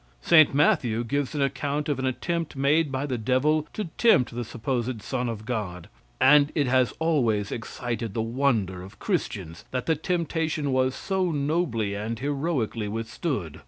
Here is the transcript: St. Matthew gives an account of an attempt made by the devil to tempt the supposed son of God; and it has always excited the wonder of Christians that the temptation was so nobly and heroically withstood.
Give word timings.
St. 0.23 0.51
Matthew 0.51 1.03
gives 1.03 1.35
an 1.35 1.43
account 1.43 1.87
of 1.87 1.99
an 1.99 2.07
attempt 2.07 2.55
made 2.55 2.91
by 2.91 3.05
the 3.05 3.19
devil 3.19 3.67
to 3.73 3.83
tempt 3.99 4.33
the 4.33 4.43
supposed 4.43 4.99
son 5.03 5.29
of 5.29 5.45
God; 5.45 5.89
and 6.19 6.51
it 6.55 6.65
has 6.65 6.91
always 6.97 7.51
excited 7.51 8.15
the 8.15 8.21
wonder 8.23 8.81
of 8.81 8.97
Christians 8.97 9.63
that 9.69 9.85
the 9.85 9.95
temptation 9.95 10.71
was 10.71 10.95
so 10.95 11.29
nobly 11.31 11.93
and 11.93 12.17
heroically 12.17 12.87
withstood. 12.87 13.59